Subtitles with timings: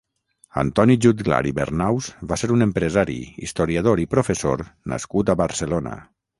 [0.61, 3.19] Antoni Jutglar i Bernaus va ser un empresari,
[3.51, 5.97] historiador i professor nascut a Barcelona.